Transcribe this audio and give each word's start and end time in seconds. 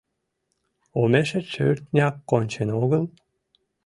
—Омешет 1.01 1.45
шӧртняк 1.53 2.15
кончен 2.29 2.69
огыл? 2.81 3.03